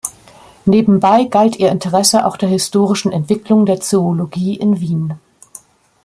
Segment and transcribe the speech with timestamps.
[0.65, 5.19] Nebenbei galt ihr Interesse auch der historischen Entwicklung der Zoologie in Wien.